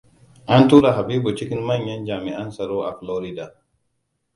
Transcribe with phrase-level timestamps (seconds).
[0.53, 3.47] An tura Habibu cikin manyan jami'an tsaro a Florida.